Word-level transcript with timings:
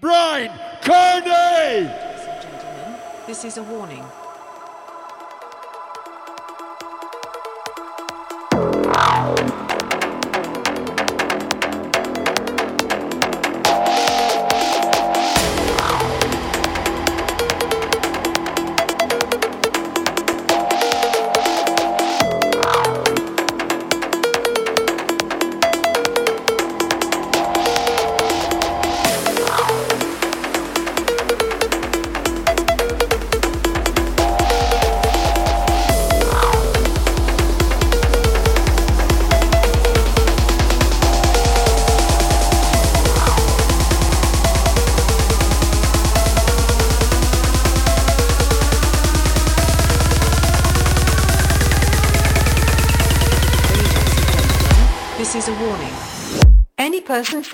Brian 0.00 0.50
Kearney! 0.80 1.28
Ladies 1.28 2.26
and 2.26 2.42
gentlemen, 2.42 3.00
this 3.26 3.44
is 3.44 3.58
a 3.58 3.62
warning. 3.62 4.02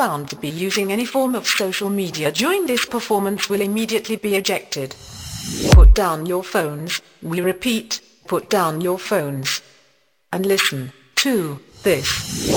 Found 0.07 0.31
to 0.31 0.37
be 0.37 0.49
using 0.49 0.93
any 0.93 1.05
form 1.05 1.35
of 1.35 1.49
social 1.49 1.91
media 1.91 2.31
during 2.31 2.65
this 2.67 2.85
performance 2.85 3.51
will 3.51 3.61
immediately 3.61 4.15
be 4.15 4.37
ejected. 4.37 4.95
Put 5.73 5.95
down 5.95 6.27
your 6.27 6.45
phones, 6.45 7.03
we 7.23 7.41
repeat, 7.41 8.01
put 8.29 8.49
down 8.49 8.81
your 8.81 9.01
phones. 9.01 9.61
And 10.33 10.47
listen 10.47 10.93
to 11.17 11.59
this. 11.83 12.56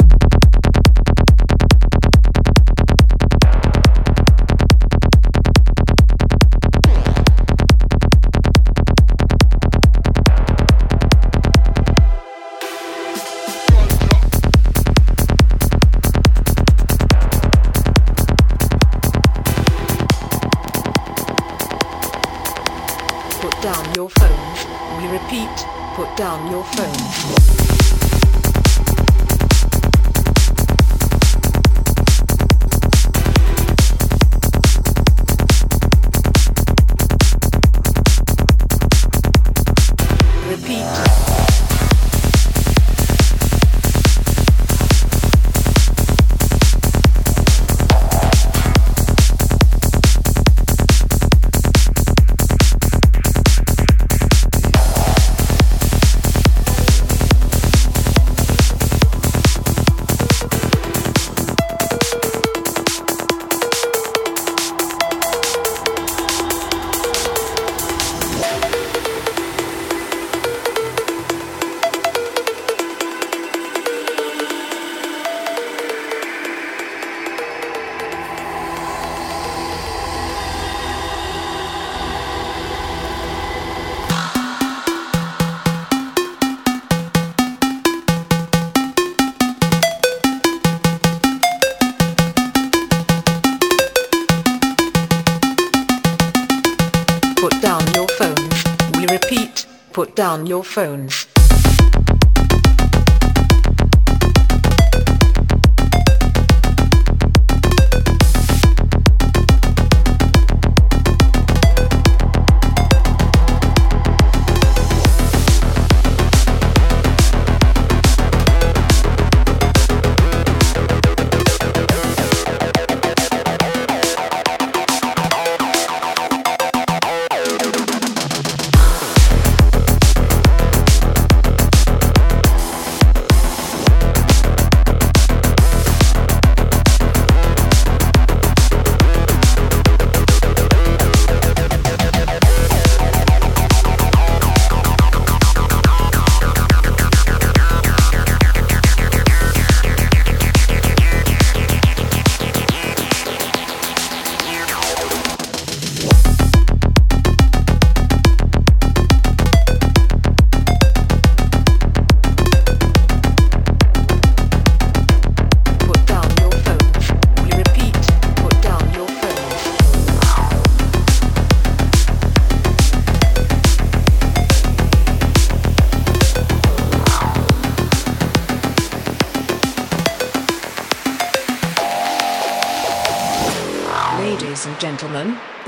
Down 100.29 100.45
your 100.45 100.63
phones. 100.63 101.28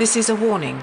This 0.02 0.16
is 0.16 0.28
a 0.28 0.34
warning. 0.34 0.82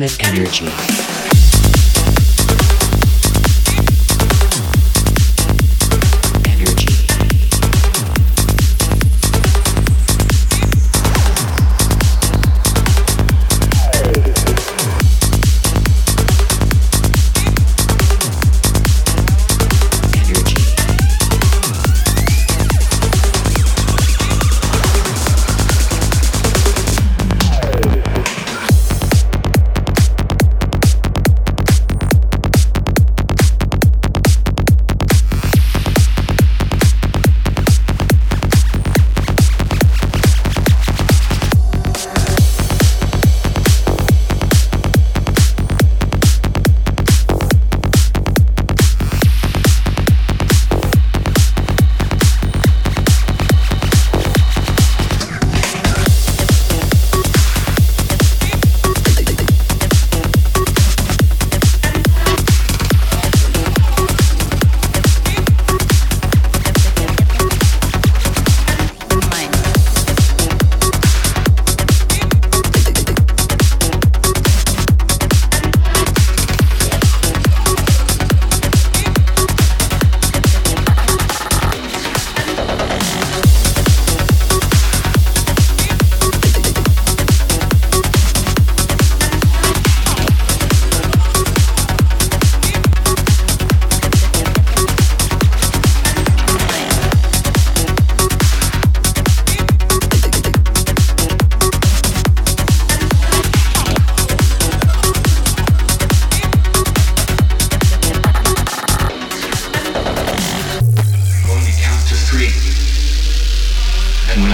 Ultimate 0.00 0.24
energy. 0.24 1.27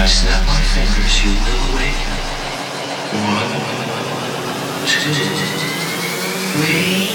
I 0.05 0.07
snap 0.07 0.45
my 0.45 0.61
fingers, 0.61 1.23
you 1.25 1.31
will 1.31 1.73
awaken. 1.73 2.13
One, 3.25 3.65
two, 4.85 5.13
three. 6.53 7.14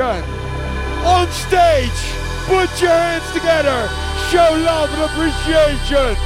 On 0.00 1.28
stage, 1.28 2.00
put 2.46 2.70
your 2.80 2.88
hands 2.88 3.30
together, 3.34 3.86
show 4.30 4.48
love 4.64 4.88
and 4.94 5.02
appreciation. 5.02 6.16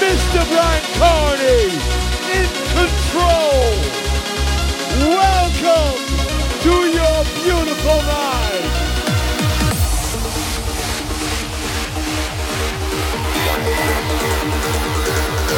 Mr. 0.00 0.40
Brian 0.50 0.84
Carney 0.98 1.70
in 2.38 2.48
control. 2.76 3.72
Welcome 4.98 6.00
to 6.64 6.74
your 6.98 7.18
beautiful. 7.44 8.00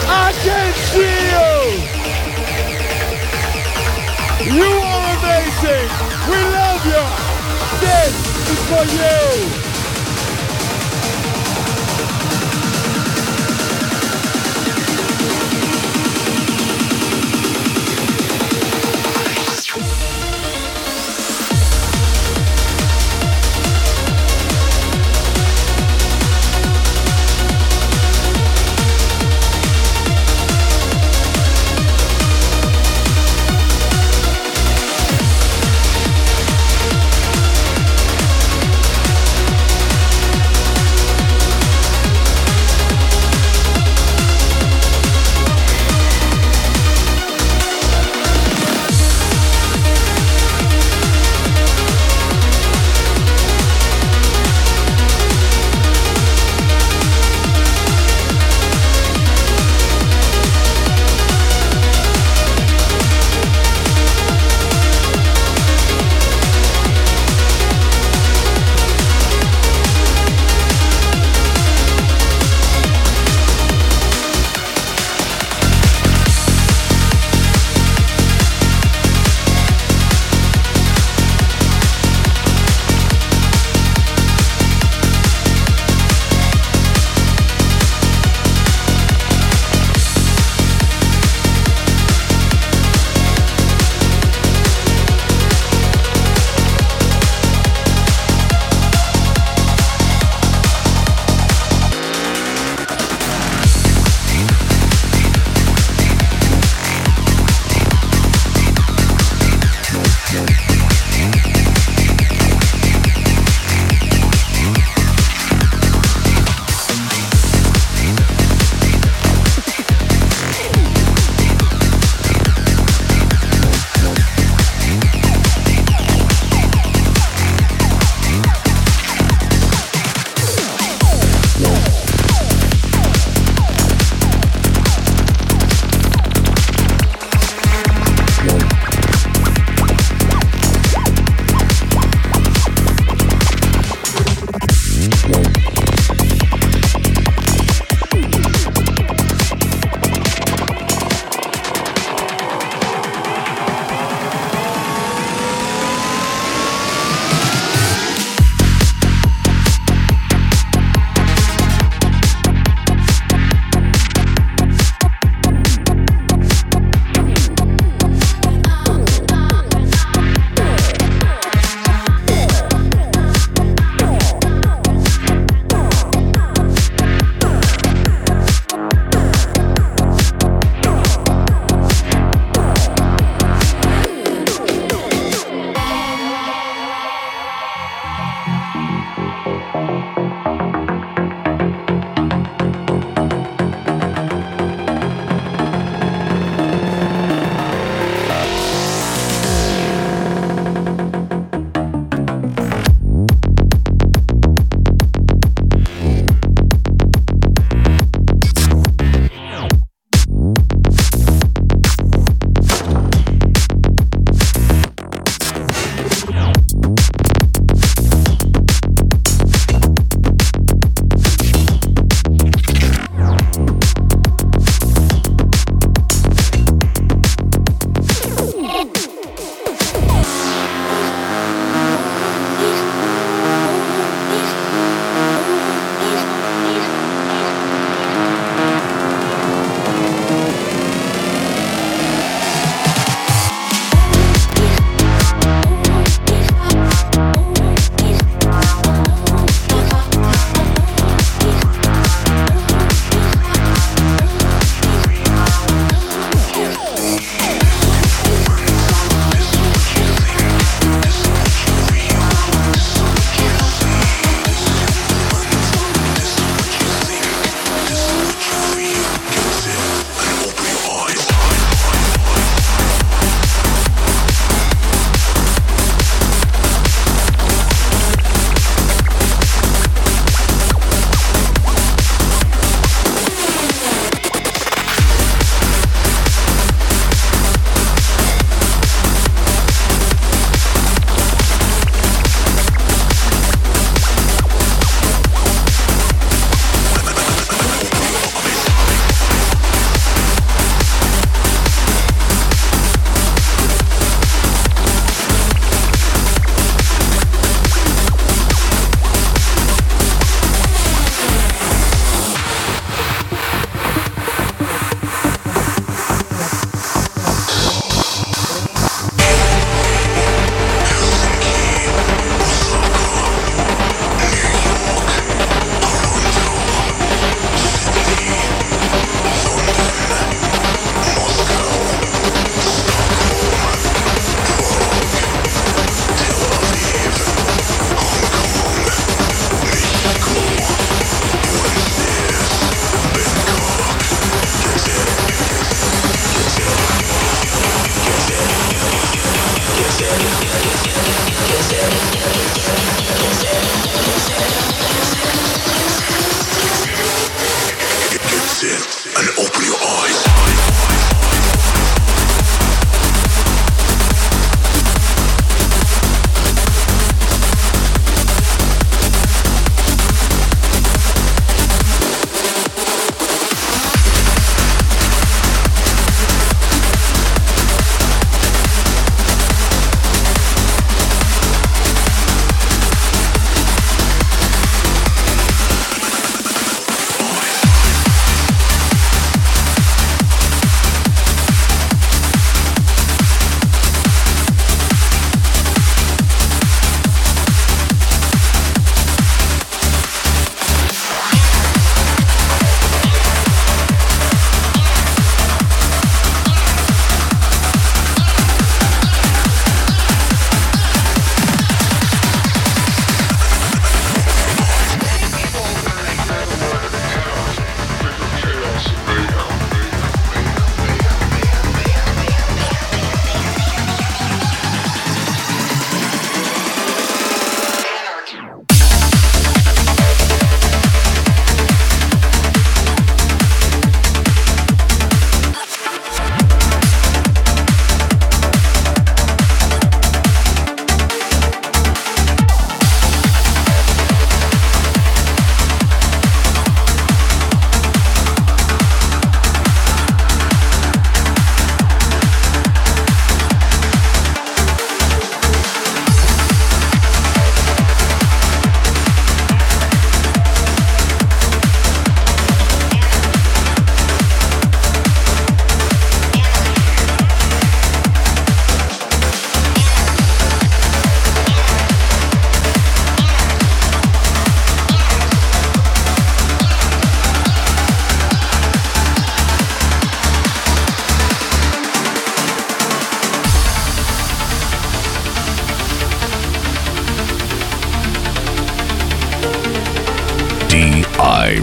I 0.09 0.33
can 0.45 0.75
see 0.91 1.19
you. 1.35 2.03
You 4.57 4.65
are 4.65 5.19
amazing. 5.19 6.10
We 8.51 8.57
love 8.57 8.93
you. 8.93 9.51
This 9.51 9.70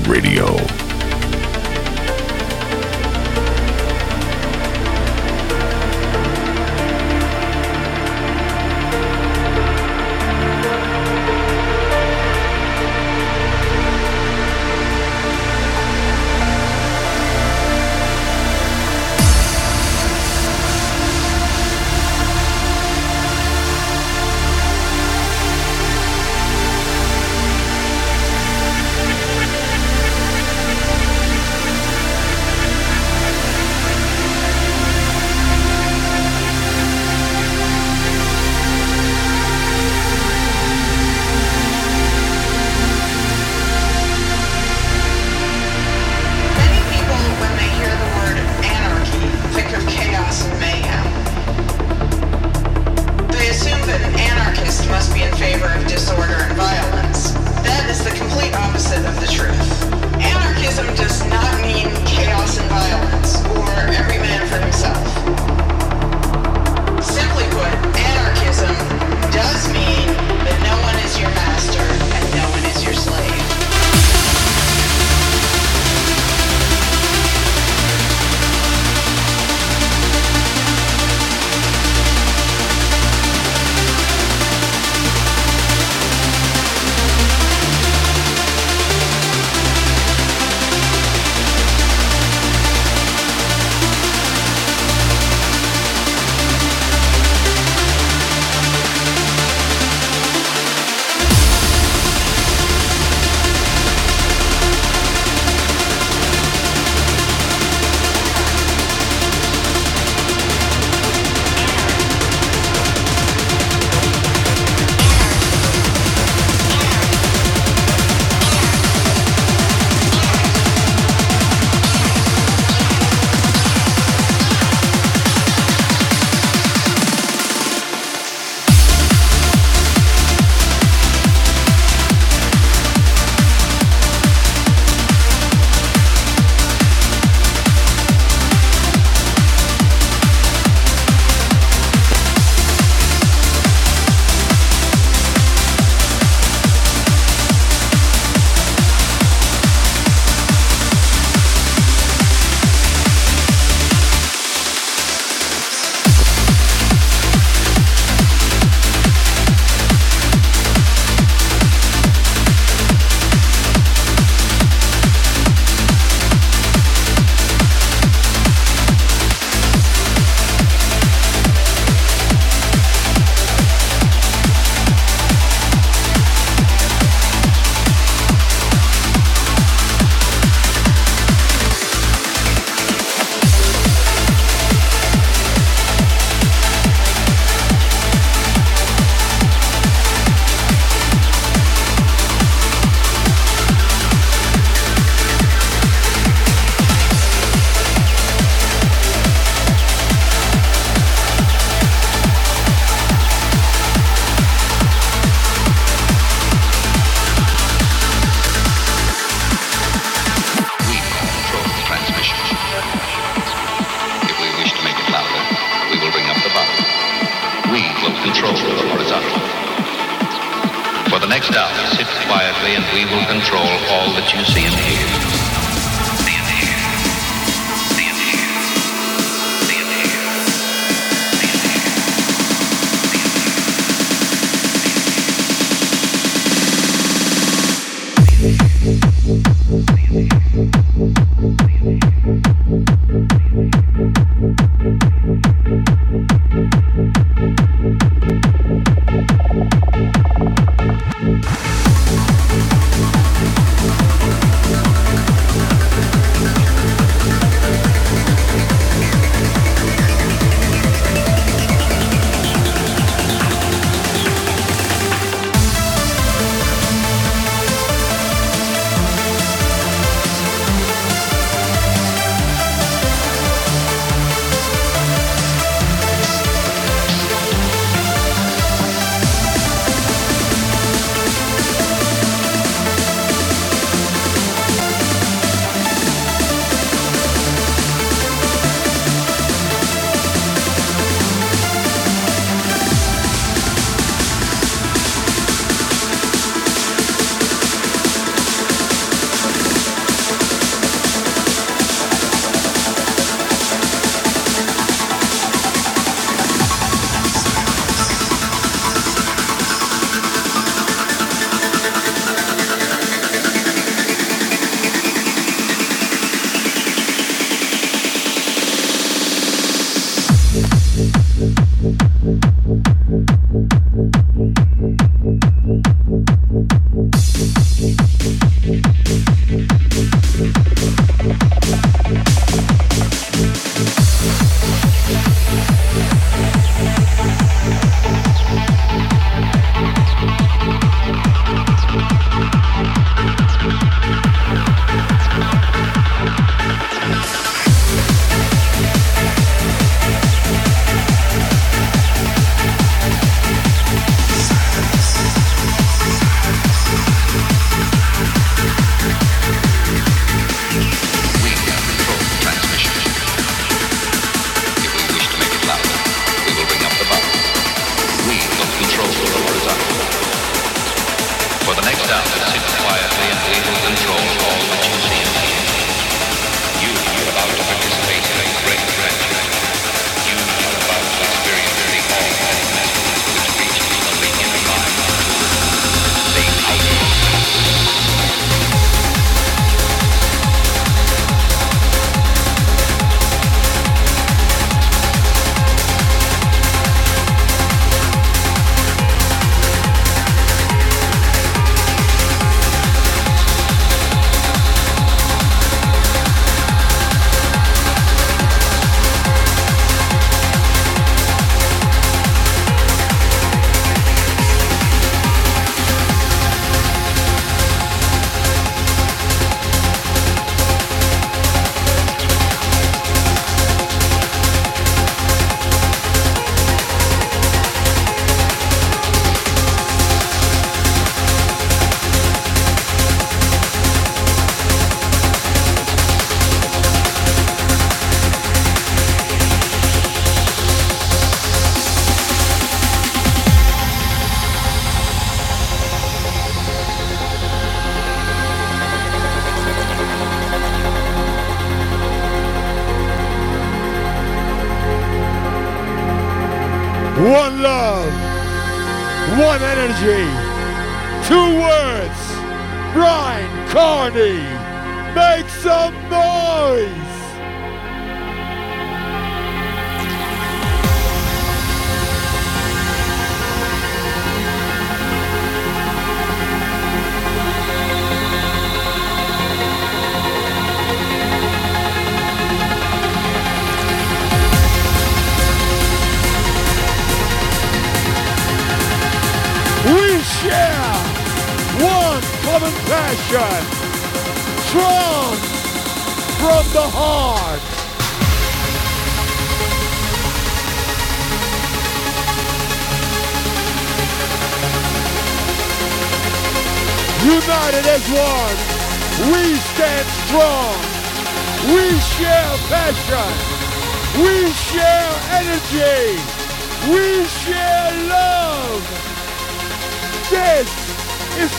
Radio. 0.08 0.87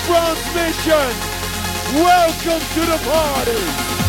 Transmission. 0.09 1.09
Welcome 2.01 2.65
to 2.75 2.81
the 2.81 2.99
party. 3.05 4.08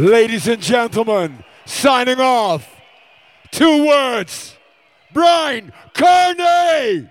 Ladies 0.00 0.48
and 0.48 0.62
gentlemen, 0.62 1.44
signing 1.66 2.20
off. 2.20 2.66
Two 3.50 3.86
words. 3.86 4.56
Brian 5.12 5.74
Kearney! 5.92 7.09